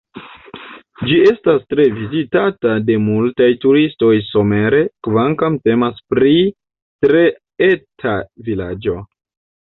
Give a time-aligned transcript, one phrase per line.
[1.07, 6.33] Ĝi estas tre vizitata de multaj turistoj somere, kvankam temas pri
[7.07, 7.21] tre
[7.67, 8.15] eta
[8.49, 8.97] vilaĝo.